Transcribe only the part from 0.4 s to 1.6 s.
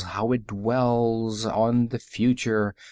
dwells